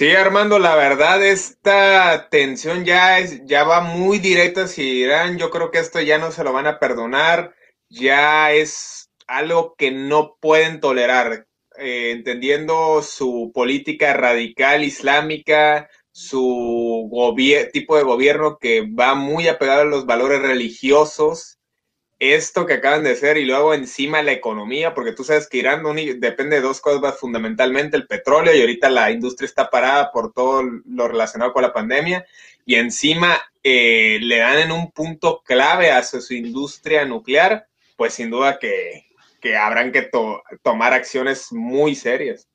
[0.00, 5.36] Sí, Armando, la verdad, esta tensión ya, es, ya va muy directa hacia Irán.
[5.36, 7.54] Yo creo que esto ya no se lo van a perdonar.
[7.90, 11.46] Ya es algo que no pueden tolerar.
[11.76, 17.10] Eh, entendiendo su política radical islámica, su
[17.70, 21.59] tipo de gobierno que va muy apegado a los valores religiosos
[22.20, 25.82] esto que acaban de hacer y luego encima la economía, porque tú sabes que Irán
[26.18, 30.62] depende de dos cosas fundamentalmente, el petróleo y ahorita la industria está parada por todo
[30.62, 32.26] lo relacionado con la pandemia
[32.66, 38.28] y encima eh, le dan en un punto clave a su, industria nuclear, pues sin
[38.28, 39.06] duda que,
[39.58, 40.10] habrán que
[40.62, 42.46] tomar acciones muy serias.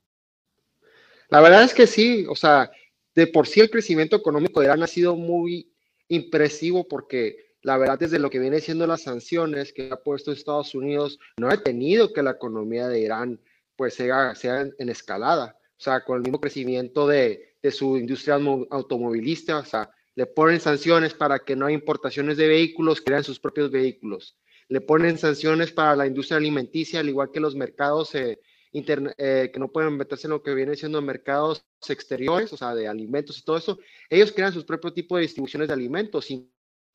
[1.30, 2.70] La verdad es que sí, o sea,
[3.16, 5.72] de por sí el crecimiento económico de Irán ha sido muy
[6.08, 10.76] impresivo porque la verdad, desde lo que viene siendo las sanciones que ha puesto Estados
[10.76, 13.42] Unidos, no ha tenido que la economía de Irán
[13.76, 15.58] pues sea, sea en escalada.
[15.72, 20.60] O sea, con el mismo crecimiento de, de su industria automovilista, o sea, le ponen
[20.60, 24.38] sanciones para que no haya importaciones de vehículos, crean sus propios vehículos.
[24.70, 28.40] Le ponen sanciones para la industria alimenticia, al igual que los mercados eh,
[28.74, 32.88] eh, que no pueden meterse en lo que viene siendo mercados exteriores, o sea, de
[32.88, 33.80] alimentos y todo eso.
[34.10, 36.26] Ellos crean sus propios tipos de distribuciones de alimentos,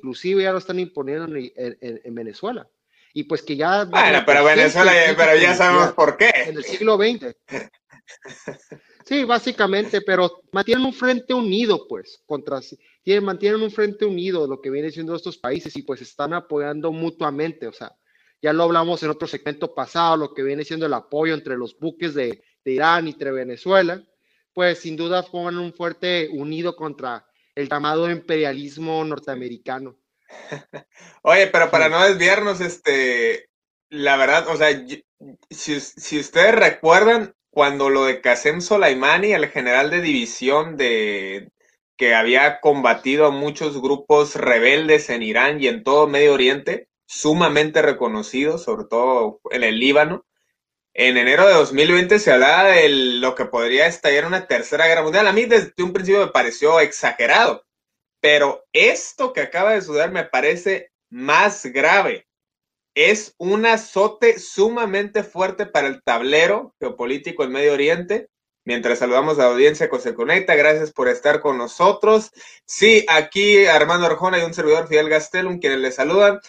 [0.01, 2.69] inclusive ya lo están imponiendo en, Venezuela.
[3.13, 3.85] Y pues que ya...
[3.85, 6.31] Bueno, pero Venezuela, pero ya sabemos por qué.
[6.47, 7.37] En el siglo XX.
[9.05, 12.61] Sí, básicamente, pero mantienen un frente unido, pues, contra,
[13.03, 16.35] tienen, mantienen un frente unido de lo que viene siendo estos países y pues están
[16.35, 17.97] apoyando mutuamente, o sea,
[18.43, 21.79] ya lo hablamos en otro segmento pasado, lo que viene siendo el apoyo entre los
[21.79, 24.03] buques de, de Irán y entre Venezuela,
[24.53, 27.27] pues sin duda forman un fuerte unido contra
[27.61, 29.97] el llamado imperialismo norteamericano.
[31.23, 33.49] Oye, pero para no desviarnos, este,
[33.89, 34.69] la verdad, o sea,
[35.51, 41.51] si, ustedes recuerdan cuando lo de Qasem Soleimani, el general de división de
[41.97, 47.83] que había combatido a muchos grupos rebeldes en Irán y en todo Medio Oriente, sumamente
[47.83, 50.25] reconocidos, sobre todo en el Líbano,
[50.95, 55.27] en enero de 2020 se hablaba de lo que podría estallar una tercera guerra mundial.
[55.29, 57.65] A mí desde un principio me pareció exagerado,
[58.21, 62.27] pero esto que acaba de suceder me parece más grave.
[62.95, 68.29] Es un azote sumamente fuerte para el tablero geopolítico en Medio Oriente.
[68.65, 72.31] Mientras saludamos a la audiencia que se conecta, gracias por estar con nosotros.
[72.67, 76.41] Sí, aquí Armando Arjona y un servidor Fidel Gastelum, quienes le saludan.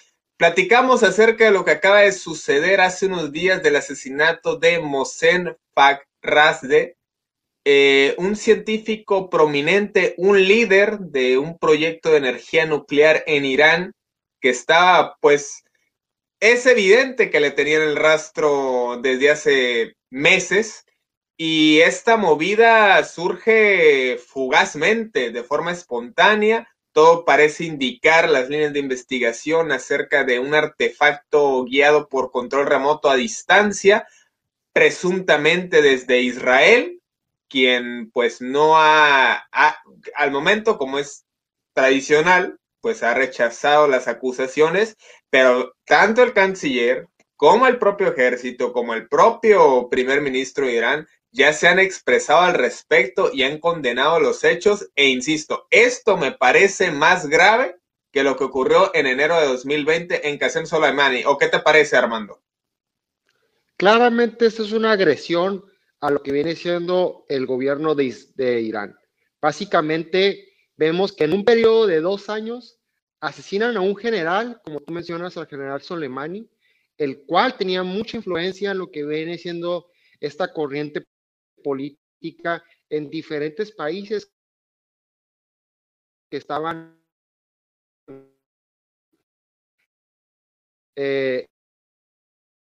[0.41, 5.55] Platicamos acerca de lo que acaba de suceder hace unos días del asesinato de Mohsen
[5.75, 6.97] Fakhrazadeh,
[7.63, 13.93] eh, un científico prominente, un líder de un proyecto de energía nuclear en Irán,
[14.41, 15.63] que estaba, pues,
[16.39, 20.85] es evidente que le tenían el rastro desde hace meses
[21.37, 29.71] y esta movida surge fugazmente, de forma espontánea, todo parece indicar las líneas de investigación
[29.71, 34.07] acerca de un artefacto guiado por control remoto a distancia,
[34.73, 37.01] presuntamente desde Israel,
[37.49, 39.47] quien pues no ha,
[40.15, 41.25] al momento como es
[41.73, 44.97] tradicional, pues ha rechazado las acusaciones,
[45.29, 51.07] pero tanto el canciller como el propio ejército, como el propio primer ministro de Irán,
[51.31, 56.31] ya se han expresado al respecto y han condenado los hechos e insisto, esto me
[56.33, 57.77] parece más grave
[58.11, 61.23] que lo que ocurrió en enero de 2020 en Qasem Soleimani.
[61.25, 62.41] ¿O qué te parece, Armando?
[63.77, 65.63] Claramente esto es una agresión
[66.01, 68.97] a lo que viene siendo el gobierno de, de Irán.
[69.41, 72.79] Básicamente vemos que en un periodo de dos años
[73.21, 76.49] asesinan a un general, como tú mencionas, al general Soleimani,
[76.97, 79.87] el cual tenía mucha influencia en lo que viene siendo
[80.19, 81.05] esta corriente
[81.61, 84.31] política en diferentes países
[86.29, 87.01] que estaban
[90.95, 91.45] eh,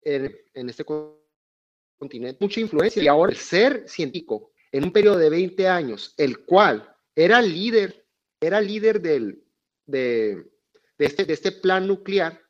[0.03, 3.03] en, en, este continente, mucha influencia.
[3.03, 8.07] Y ahora el ser científico en un periodo de 20 años, el cual era líder,
[8.41, 9.45] era líder del,
[9.87, 10.51] de,
[10.99, 12.41] de, este, de este plan nuclear,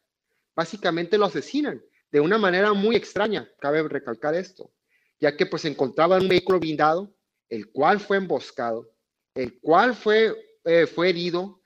[0.54, 4.70] básicamente lo asesinan de una manera muy extraña, cabe recalcar esto,
[5.22, 7.14] ya que pues encontraba un vehículo blindado,
[7.48, 8.90] el cual fue emboscado,
[9.36, 10.34] el cual fue,
[10.64, 11.62] eh, fue herido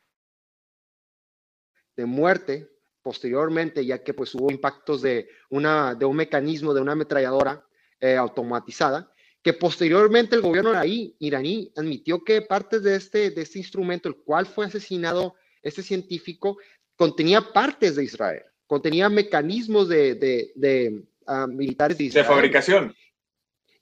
[1.97, 2.71] de muerte
[3.01, 7.67] posteriormente, ya que pues hubo impactos de, una, de un mecanismo, de una ametralladora
[7.99, 9.11] eh, automatizada,
[9.43, 10.73] que posteriormente el gobierno
[11.19, 16.59] iraní admitió que partes de este, de este instrumento, el cual fue asesinado este científico,
[16.95, 22.27] contenía partes de Israel, contenía mecanismos de, de, de uh, militares de Israel.
[22.27, 22.95] De fabricación.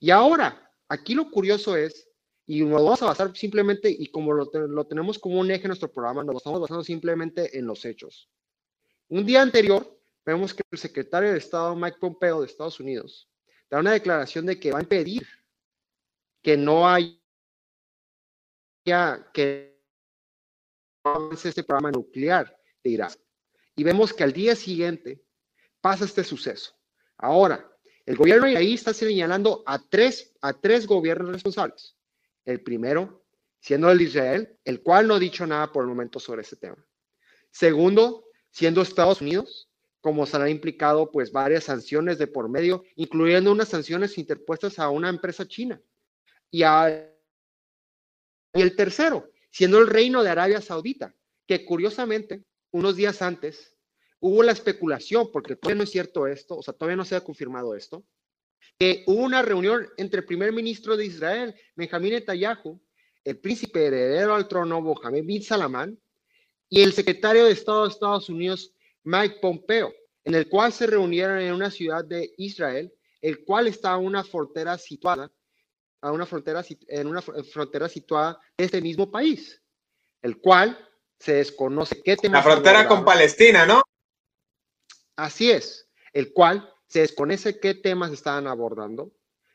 [0.04, 2.10] Y ahora, aquí lo curioso es,
[2.44, 5.68] y nos vamos a basar simplemente, y como lo, lo tenemos como un eje en
[5.68, 8.28] nuestro programa, nos estamos basando simplemente en los hechos.
[9.08, 13.30] Un día anterior, vemos que el secretario de Estado, Mike Pompeo, de Estados Unidos,
[13.70, 15.26] da una declaración de que va a impedir
[16.42, 17.18] que no haya
[19.32, 19.80] que
[21.02, 23.12] avance este programa nuclear de Irán.
[23.74, 25.24] Y vemos que al día siguiente
[25.80, 26.74] pasa este suceso.
[27.16, 27.73] Ahora,
[28.06, 31.96] el gobierno iraní está señalando a tres, a tres gobiernos responsables.
[32.44, 33.24] El primero,
[33.60, 36.84] siendo el Israel, el cual no ha dicho nada por el momento sobre ese tema.
[37.50, 39.70] Segundo, siendo Estados Unidos,
[40.02, 44.90] como se han implicado pues varias sanciones de por medio, incluyendo unas sanciones interpuestas a
[44.90, 45.80] una empresa china.
[46.50, 46.66] Y, y
[48.52, 51.14] el tercero, siendo el reino de Arabia Saudita,
[51.46, 53.73] que curiosamente, unos días antes,
[54.24, 57.20] hubo la especulación, porque todavía no es cierto esto, o sea, todavía no se ha
[57.20, 58.06] confirmado esto,
[58.78, 62.80] que hubo una reunión entre el primer ministro de Israel, Benjamín Netanyahu,
[63.22, 66.00] el príncipe heredero al trono, Mohammed bin Salamán,
[66.70, 68.72] y el secretario de Estado de Estados Unidos,
[69.02, 69.92] Mike Pompeo,
[70.24, 74.24] en el cual se reunieron en una ciudad de Israel, el cual está a una
[74.24, 75.30] frontera situada,
[76.00, 79.62] a una frontera, en una frontera situada en este mismo país,
[80.22, 80.78] el cual
[81.18, 82.38] se desconoce qué tema.
[82.38, 83.82] La frontera con Palestina, ¿no?
[85.16, 89.12] Así es, el cual se desconoce qué temas estaban abordando.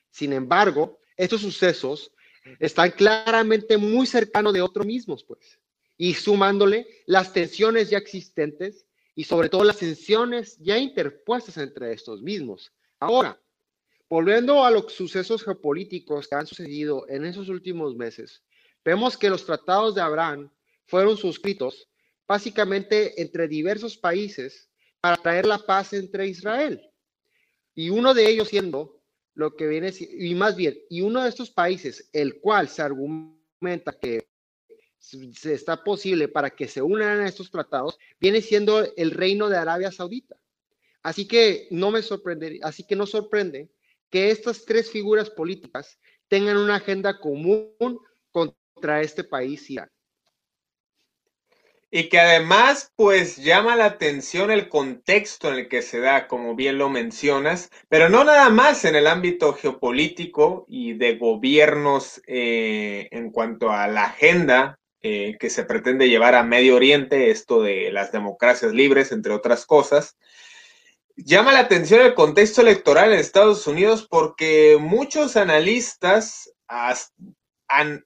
[0.09, 2.11] Sin embargo, estos sucesos
[2.59, 5.59] están claramente muy cercanos de otros mismos, pues,
[5.97, 8.85] y sumándole las tensiones ya existentes
[9.15, 12.71] y sobre todo las tensiones ya interpuestas entre estos mismos.
[12.99, 13.39] Ahora,
[14.09, 18.41] volviendo a los sucesos geopolíticos que han sucedido en esos últimos meses,
[18.83, 20.49] vemos que los tratados de Abraham
[20.85, 21.89] fueron suscritos
[22.25, 24.68] básicamente entre diversos países
[25.01, 26.81] para traer la paz entre Israel.
[27.73, 29.01] Y uno de ellos siendo
[29.33, 33.93] lo que viene, y más bien, y uno de estos países, el cual se argumenta
[33.93, 34.27] que
[34.99, 39.57] se está posible para que se unan a estos tratados, viene siendo el reino de
[39.57, 40.35] Arabia Saudita.
[41.01, 43.71] Así que no me sorprende, así que no sorprende
[44.09, 45.97] que estas tres figuras políticas
[46.27, 47.73] tengan una agenda común
[48.31, 49.89] contra este país Irán.
[51.91, 56.55] Y que además, pues llama la atención el contexto en el que se da, como
[56.55, 63.07] bien lo mencionas, pero no nada más en el ámbito geopolítico y de gobiernos eh,
[63.11, 67.89] en cuanto a la agenda eh, que se pretende llevar a Medio Oriente, esto de
[67.89, 70.17] las democracias libres, entre otras cosas.
[71.15, 78.05] Llama la atención el contexto electoral en Estados Unidos porque muchos analistas han,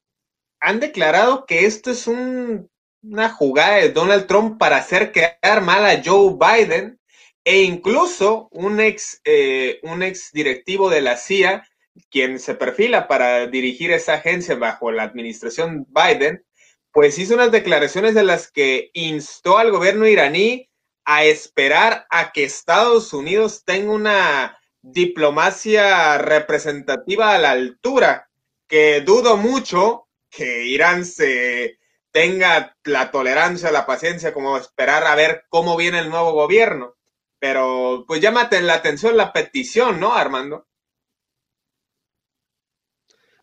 [0.60, 2.70] han declarado que esto es un,
[3.04, 7.00] una jugada de Donald Trump para hacer quedar mal a Joe Biden
[7.44, 11.68] e incluso un ex, eh, un ex directivo de la CIA,
[12.10, 16.46] quien se perfila para dirigir esa agencia bajo la administración Biden,
[16.92, 20.70] pues hizo unas declaraciones de las que instó al gobierno iraní
[21.06, 28.30] a esperar a que Estados Unidos tenga una diplomacia representativa a la altura,
[28.68, 31.78] que dudo mucho que Irán se
[32.14, 36.96] tenga la tolerancia, la paciencia, como esperar a ver cómo viene el nuevo gobierno.
[37.40, 40.68] Pero pues llámate la atención la petición, ¿no, Armando?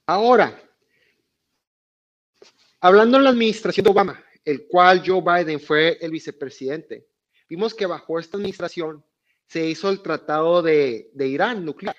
[0.07, 0.59] Ahora,
[2.83, 7.07] Hablando en la administración de Obama, el cual Joe Biden fue el vicepresidente,
[7.47, 9.05] vimos que bajo esta administración
[9.47, 11.97] se hizo el tratado de, Irán nuclear,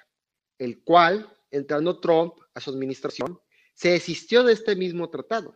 [0.58, 3.40] el cual, entrando Trump a su administración,
[3.76, 5.56] se desistió de este mismo tratado.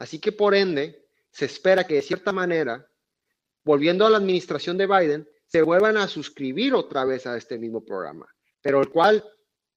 [0.00, 2.88] Así que por ende, se espera que de cierta manera,
[3.62, 7.84] volviendo a la administración de Biden, se vuelvan a suscribir otra vez a este mismo
[7.84, 8.26] programa,
[8.62, 9.22] pero el cual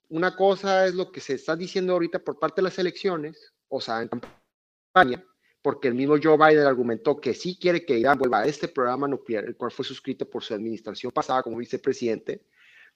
[0.07, 3.81] una cosa es lo que se está diciendo ahorita por parte de las elecciones, o
[3.81, 4.09] sea, en
[4.93, 5.21] campaña,
[5.61, 9.09] porque el mismo Joe Biden argumentó que sí quiere que Irán vuelva a este programa
[9.09, 12.45] nuclear, el cual fue suscrito por su administración pasada como vicepresidente,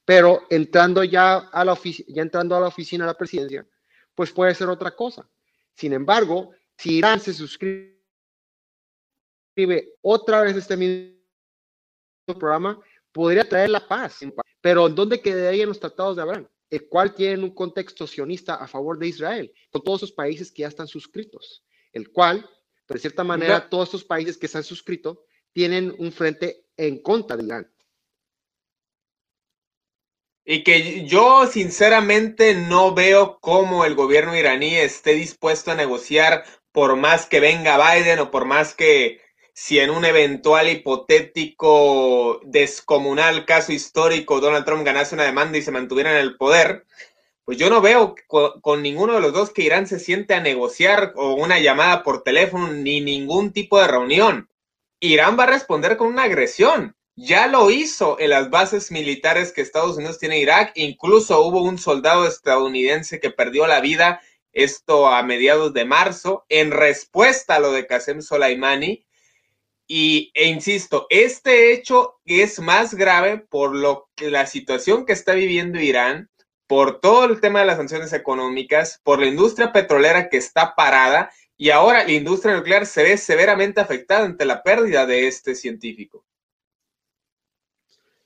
[0.06, 3.68] pero entrando ya a la, ya entrando a la oficina de la presidencia,
[4.16, 5.30] pues puede ser otra cosa.
[5.74, 7.98] Sin embargo, si Irán se suscribe
[10.02, 11.18] otra vez este mismo
[12.40, 12.80] programa,
[13.12, 14.20] podría traer la paz.
[14.62, 16.48] Pero ¿dónde quedarían los tratados de Abraham?
[16.70, 20.62] El cual tiene un contexto sionista a favor de Israel, con todos esos países que
[20.62, 22.48] ya están suscritos, el cual
[22.96, 27.36] de cierta manera, todos estos países que se han suscrito tienen un frente en contra
[27.36, 27.74] de Irán.
[30.46, 36.46] Y que yo sinceramente no veo cómo el gobierno iraní esté dispuesto a negociar
[36.78, 39.20] por más que venga Biden o por más que
[39.52, 45.72] si en un eventual hipotético descomunal caso histórico Donald Trump ganase una demanda y se
[45.72, 46.86] mantuviera en el poder,
[47.46, 51.14] pues yo no veo con, ninguno de los dos que Irán se siente a negociar
[51.16, 54.48] o una llamada por teléfono ni ningún tipo de reunión.
[55.00, 56.96] Irán va a responder con una agresión.
[57.16, 60.74] Ya lo hizo en las bases militares que Estados Unidos tiene en Irak.
[60.76, 64.22] Incluso hubo un soldado estadounidense que perdió la vida,
[64.58, 69.06] esto a mediados de marzo, en respuesta a lo de Qasem Soleimani.
[69.88, 75.34] Y, e insisto, este hecho es más grave por lo que la situación que está
[75.34, 76.30] viviendo Irán,
[76.66, 81.32] por todo el tema de las sanciones económicas, por la industria petrolera que está parada
[81.56, 86.26] y ahora la industria nuclear se ve severamente afectada ante la pérdida de este científico.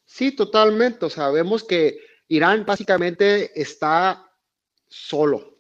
[0.06, 1.06] Sí, totalmente.
[1.06, 4.32] O sea, vemos que Irán básicamente está
[4.90, 5.51] solo,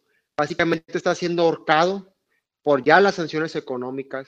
[0.42, 2.14] básicamente está siendo ahorcado
[2.62, 4.28] por ya las sanciones económicas,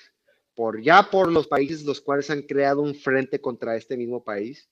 [0.55, 4.69] por ya por los países los cuales han creado un frente contra este mismo país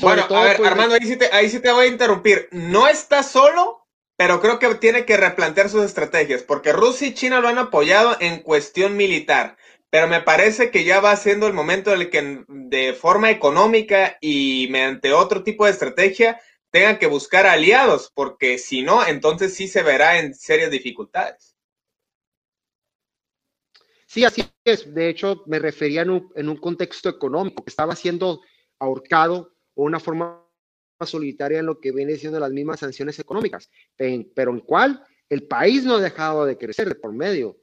[0.00, 2.48] bueno, a ver, pues, Armando, ahí sí, te, voy a interrumpir.
[2.50, 3.86] No está solo,
[4.16, 8.16] pero creo que tiene que replantear sus estrategias, porque Rusia y China lo han apoyado
[8.20, 9.56] en cuestión militar,
[9.90, 14.18] pero me parece que ya va siendo el momento en el que de forma económica
[14.20, 16.40] y mediante otro tipo de estrategia
[16.74, 21.56] tengan que buscar aliados, porque si no, entonces sí se verá en serias dificultades.
[24.06, 24.92] Sí, así es.
[24.92, 28.40] De hecho, me refería en un, en un contexto económico, que estaba siendo
[28.80, 30.44] ahorcado o una forma
[31.06, 35.84] solitaria en lo que viene siendo las mismas sanciones económicas, pero en cual el país
[35.84, 37.56] no ha dejado de crecer por medio.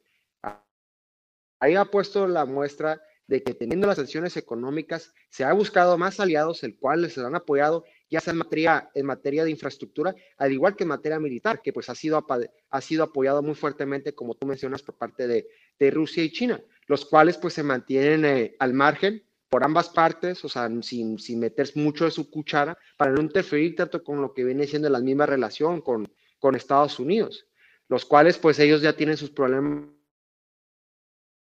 [1.60, 6.22] Ahí ha puesto la muestra de que teniendo las sanciones económicas se ha buscado más
[6.22, 10.51] aliados, el cual les han apoyado ya sea en materia, en materia de infraestructura, al
[10.51, 12.24] igual que en materia militar, que pues ha sido,
[12.70, 15.48] ha sido apoyado muy fuertemente, como tú mencionas, por parte de,
[15.80, 20.44] de Rusia y China, los cuales pues se mantienen eh, al margen por ambas partes,
[20.44, 24.34] o sea, sin, sin meter mucho de su cuchara, para no interferir tanto con lo
[24.34, 27.48] que viene siendo la misma relación con, con Estados Unidos,
[27.88, 29.88] los cuales pues ellos ya tienen sus problemas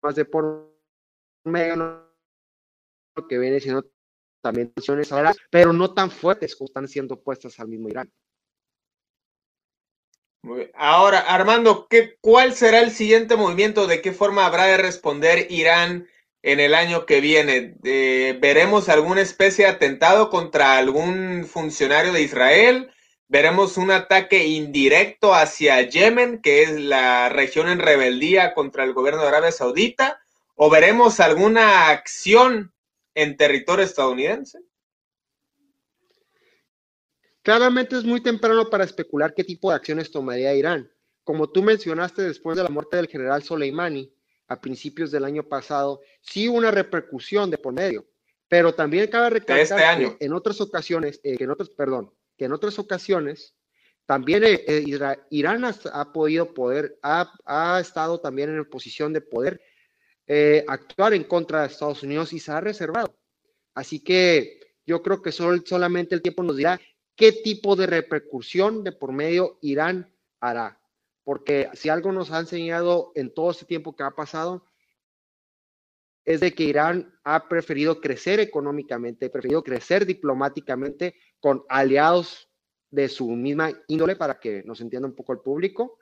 [0.03, 0.73] más de por
[1.45, 1.77] medio,
[3.17, 3.91] lo que viene siendo
[4.40, 5.11] también tensiones
[5.50, 8.11] pero no tan fuertes como están siendo puestas al mismo Irán.
[10.75, 13.87] Ahora, Armando, ¿qué, ¿cuál será el siguiente movimiento?
[13.87, 16.09] ¿De qué forma habrá de responder Irán
[16.42, 17.76] en el año que viene?
[17.85, 22.90] Eh, ¿Veremos alguna especie de atentado contra algún funcionario de Israel?
[23.28, 29.23] ¿Veremos un ataque indirecto hacia Yemen, que es la región en rebeldía contra el gobierno
[29.23, 30.20] de Arabia Saudita?
[30.54, 32.73] ¿O veremos alguna acción
[33.14, 34.61] en territorio estadounidense?
[37.43, 40.90] Claramente es muy temprano para especular qué tipo de acciones tomaría Irán.
[41.25, 44.12] Como tú mencionaste después de la muerte del general Soleimani,
[44.50, 48.07] a principios del año pasado, sí una repercusión de por medio,
[48.49, 52.47] pero también cabe recalcar este que en otras ocasiones, eh, que en otras, perdón, que
[52.47, 53.55] en otras ocasiones
[54.07, 54.85] también eh, eh,
[55.31, 59.61] Irán ha, podido poder, ha, ha, estado también en posición de poder
[60.68, 63.16] actuar en contra de Estados Unidos y se ha reservado.
[63.75, 66.80] Así que yo creo que solo, solamente el tiempo nos dirá
[67.16, 70.80] qué tipo de repercusión de por medio Irán hará
[71.30, 74.64] porque si algo nos ha enseñado en todo este tiempo que ha pasado,
[76.25, 82.50] es de que Irán ha preferido crecer económicamente, ha preferido crecer diplomáticamente con aliados
[82.90, 85.99] de su misma índole, para que nos entienda un poco el público,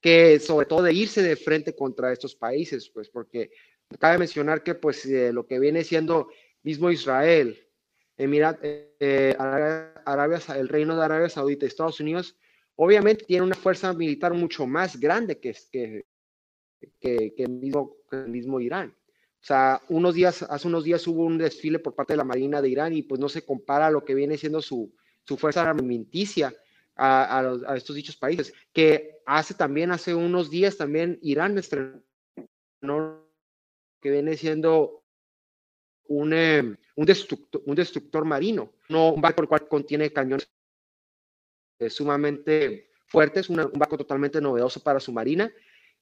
[0.00, 3.50] que sobre todo de irse de frente contra estos países, pues porque
[3.98, 6.28] cabe mencionar que pues eh, lo que viene siendo
[6.62, 7.58] mismo Israel,
[8.16, 12.36] Emirat, eh, Arabia, el Reino de Arabia Saudita Estados Unidos
[12.76, 16.04] Obviamente tiene una fuerza militar mucho más grande que, que,
[17.00, 18.94] que, que el, mismo, el mismo Irán.
[19.40, 22.60] O sea, unos días, hace unos días hubo un desfile por parte de la Marina
[22.60, 25.62] de Irán y pues no se compara a lo que viene siendo su, su fuerza
[25.62, 26.54] armamenticia
[26.96, 32.02] a, estos dichos países, que hace también, hace unos días también Irán estrenó
[34.00, 35.02] que viene siendo
[36.08, 40.48] un, eh, un, destructor, un destructor marino, no un barco el cual contiene cañones
[41.88, 45.52] sumamente fuertes, un barco totalmente novedoso para su marina,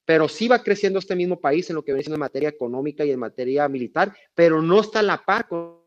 [0.05, 3.05] pero sí va creciendo este mismo país en lo que viene siendo en materia económica
[3.05, 5.83] y en materia militar, pero no está a la par con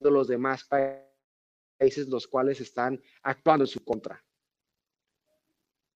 [0.00, 4.22] los demás países los cuales están actuando en su contra.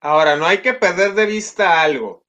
[0.03, 2.25] Ahora, no hay que perder de vista algo.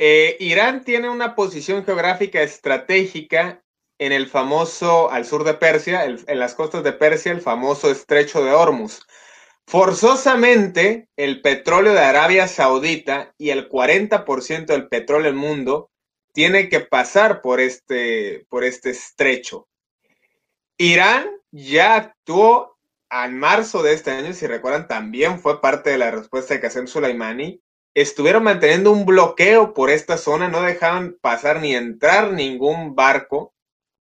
[0.00, 3.62] Eh, Irán tiene una posición geográfica estratégica
[4.00, 8.42] en el famoso, al sur de Persia, en las costas de Persia, el famoso estrecho
[8.42, 9.06] de Hormuz.
[9.64, 15.92] Forzosamente, el petróleo de Arabia Saudita y el 40% del petróleo del mundo
[16.32, 19.68] tiene que pasar por este, por este estrecho.
[20.76, 22.77] Irán ya actuó
[23.10, 26.86] en marzo de este año, si recuerdan, también fue parte de la respuesta de Qasem
[26.86, 27.62] Soleimani.
[27.94, 33.54] Estuvieron manteniendo un bloqueo por esta zona, no dejaban pasar ni entrar ningún barco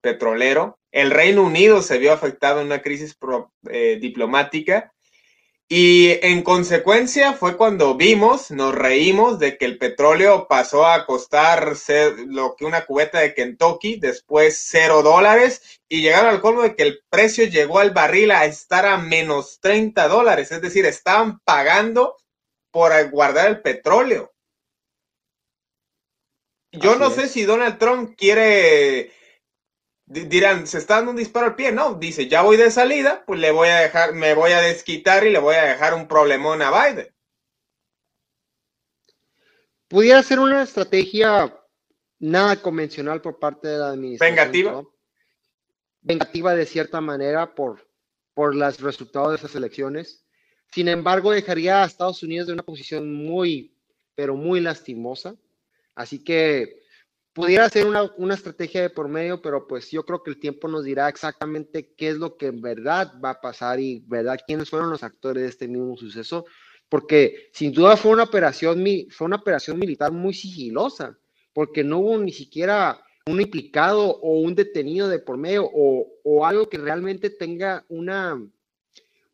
[0.03, 0.79] petrolero.
[0.93, 3.17] El Reino Unido se vio afectado en una crisis
[3.71, 4.93] eh, diplomática
[5.69, 11.75] y en consecuencia fue cuando vimos, nos reímos de que el petróleo pasó a costar
[12.29, 16.85] lo que una cubeta de Kentucky, después cero dólares, y llegaron al colmo de que
[16.85, 22.17] el precio llegó al barril a estar a menos 30 dólares, es decir, estaban pagando
[22.71, 24.33] por guardar el petróleo.
[26.71, 29.11] Yo no sé si Donald Trump quiere
[30.07, 33.41] dirán, se está dando un disparo al pie, no, dice, ya voy de salida, pues
[33.41, 36.63] le voy a dejar, me voy a desquitar y le voy a dejar un problemón
[36.63, 37.13] a Biden.
[39.89, 41.55] Pudiera ser una estrategia
[42.19, 44.37] nada convencional por parte de la administración.
[44.37, 44.83] Vengativa.
[46.01, 47.89] Vengativa de cierta manera por,
[48.35, 50.25] por los resultados de esas elecciones.
[50.73, 53.77] Sin embargo, dejaría a Estados Unidos de una posición muy,
[54.15, 55.37] pero muy lastimosa.
[55.95, 56.83] Así que
[57.37, 60.69] pudiera ser una, una, estrategia de por medio, pero pues yo creo que el tiempo
[60.69, 64.71] nos dirá exactamente qué es lo que en verdad va a pasar y verdad quiénes
[64.71, 66.47] fueron los actores de este mismo suceso,
[66.89, 71.19] porque sin duda fue una operación, fue una operación militar muy sigilosa,
[71.53, 76.47] porque no hubo ni siquiera un implicado o un detenido de por medio o, o
[76.47, 78.43] algo que realmente tenga una,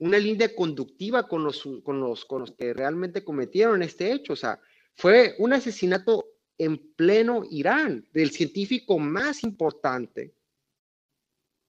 [0.00, 4.33] una línea conductiva con los, con, los, con los que realmente cometieron este hecho.
[4.33, 4.59] O sea,
[4.96, 10.34] fue un asesinato en pleno Irán, del científico más importante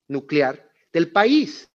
[0.07, 1.69] nuclear del país,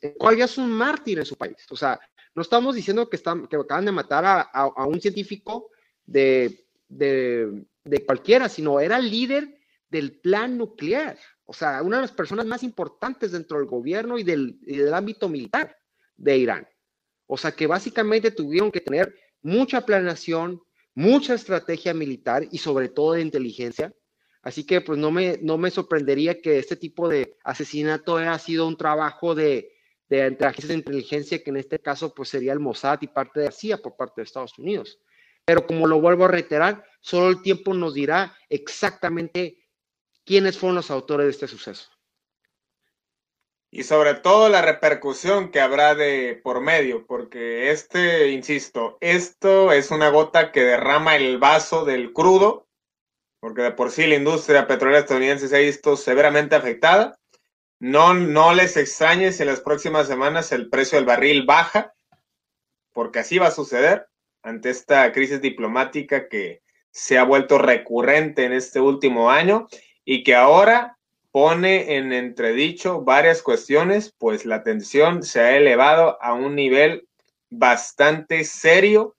[0.00, 1.56] el cual es un mártir en su país.
[1.70, 1.98] O sea,
[2.34, 5.70] no estamos diciendo que, están, que acaban de matar a, un científico
[6.04, 11.18] de, de, cualquiera, sino era líder del plan nuclear.
[11.44, 14.94] O sea, una de las personas más importantes dentro del gobierno y del, y del
[14.94, 15.76] ámbito militar
[16.16, 16.68] de Irán.
[17.26, 20.62] O sea, que básicamente tuvieron que tener mucha planeación,
[20.94, 23.94] mucha estrategia militar y sobre todo de inteligencia.
[24.42, 28.66] Así que pues no me, no me sorprendería que este tipo de asesinato haya sido
[28.66, 29.72] un trabajo de,
[30.08, 33.46] de, agencias de inteligencia, que en este caso pues sería el Mossad y parte de
[33.46, 34.98] la CIA por parte de Estados Unidos.
[35.44, 39.58] Pero como lo vuelvo a reiterar, solo el tiempo nos dirá exactamente
[40.24, 41.90] quiénes fueron los autores de este suceso
[43.70, 49.90] y sobre todo la repercusión que habrá de por medio, porque este, insisto, esto es
[49.92, 52.66] una gota que derrama el vaso del crudo,
[53.38, 57.18] porque de por sí la industria petrolera estadounidense se ha visto severamente afectada.
[57.78, 61.94] No, no les extrañe si en las próximas semanas el precio del barril baja,
[62.92, 64.08] porque así va a suceder
[64.42, 69.68] ante esta crisis diplomática que se ha vuelto recurrente en este último año
[70.04, 70.98] y que ahora
[71.32, 77.06] pone en entredicho varias cuestiones, pues la tensión se ha elevado a un nivel
[77.50, 79.16] bastante serio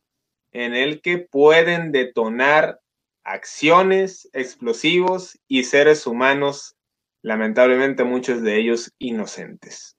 [0.51, 2.79] en el que pueden detonar
[3.23, 6.75] acciones, explosivos y seres humanos,
[7.21, 9.95] lamentablemente muchos de ellos inocentes.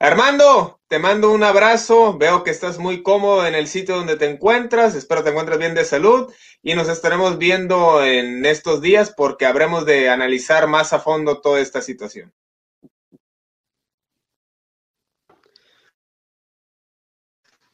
[0.00, 2.16] Armando, te mando un abrazo.
[2.16, 4.94] Veo que estás muy cómodo en el sitio donde te encuentras.
[4.94, 6.32] Espero te encuentres bien de salud
[6.62, 11.60] y nos estaremos viendo en estos días porque habremos de analizar más a fondo toda
[11.60, 12.32] esta situación.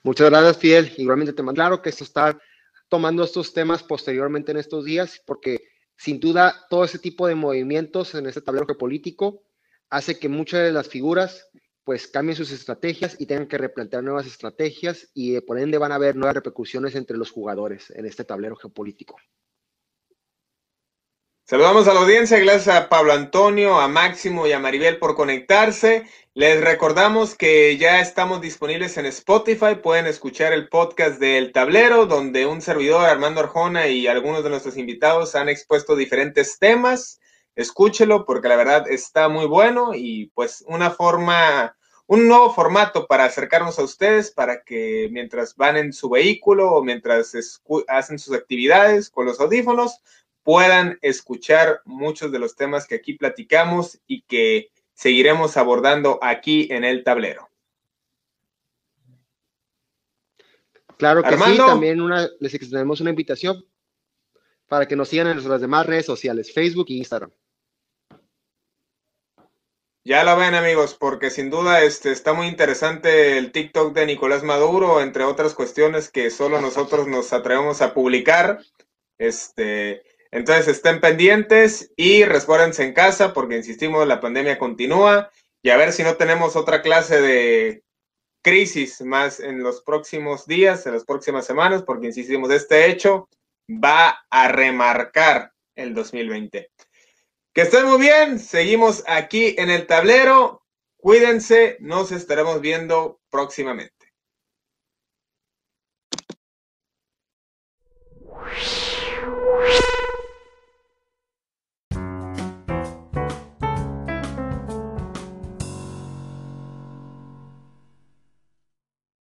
[0.03, 0.95] Muchas gracias, Fidel.
[0.97, 2.39] Igualmente te mando claro que esto está
[2.89, 8.15] tomando estos temas posteriormente en estos días porque sin duda todo ese tipo de movimientos
[8.15, 9.43] en este tablero geopolítico
[9.91, 11.49] hace que muchas de las figuras
[11.85, 15.93] pues cambien sus estrategias y tengan que replantear nuevas estrategias y eh, por ende van
[15.93, 19.17] a haber nuevas repercusiones entre los jugadores en este tablero geopolítico.
[21.47, 26.07] Saludamos a la audiencia, gracias a Pablo Antonio, a Máximo y a Maribel por conectarse.
[26.33, 32.47] Les recordamos que ya estamos disponibles en Spotify, pueden escuchar el podcast del tablero, donde
[32.47, 37.21] un servidor, Armando Arjona, y algunos de nuestros invitados han expuesto diferentes temas.
[37.57, 43.25] Escúchelo porque la verdad está muy bueno y pues una forma, un nuevo formato para
[43.25, 47.33] acercarnos a ustedes, para que mientras van en su vehículo o mientras
[47.89, 50.01] hacen sus actividades con los audífonos,
[50.43, 56.85] puedan escuchar muchos de los temas que aquí platicamos y que seguiremos abordando aquí en
[56.85, 57.49] el tablero.
[60.97, 63.65] Claro que sí, también una, les extendemos una invitación
[64.69, 67.31] para que nos sigan en nuestras demás redes sociales, Facebook e Instagram.
[70.07, 74.43] Ya lo ven amigos, porque sin duda este, está muy interesante el TikTok de Nicolás
[74.43, 78.61] Maduro, entre otras cuestiones que solo nosotros nos atrevemos a publicar.
[79.17, 85.31] Este, entonces estén pendientes y resguárdense en casa porque, insistimos, la pandemia continúa
[85.63, 87.83] y a ver si no tenemos otra clase de
[88.43, 93.31] crisis más en los próximos días, en las próximas semanas, porque, insistimos, este hecho
[93.71, 96.69] va a remarcar el 2020.
[97.55, 98.41] Que estén muy bien.
[98.41, 100.65] Seguimos aquí en el tablero.
[100.97, 101.77] Cuídense.
[101.79, 103.95] Nos estaremos viendo próximamente.